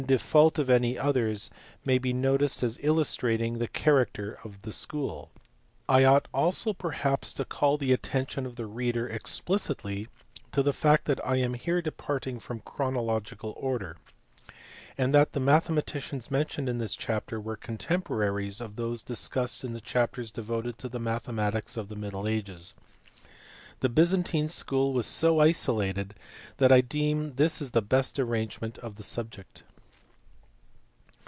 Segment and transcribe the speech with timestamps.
[0.07, 1.51] default of any others
[1.83, 5.29] they may be noticed as illustrating the character of the school.
[5.87, 10.07] I ought also perhaps to call the attention of the reader explicitly
[10.53, 13.97] to the fact that I am here departing from chronological order,
[14.97, 19.79] and that the mathematicians mentioned in this chapter were contemporaries of those discussed in the
[19.81, 22.73] chapters devoted to the mathematics of the middle ages.
[23.81, 26.15] The Byzantine school was so isolated
[26.57, 29.61] that I deem this the best arrangement of the subject.